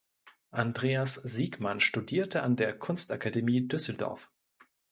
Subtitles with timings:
[0.49, 4.31] Andreas Siekmann studierte an der Kunstakademie Düsseldorf.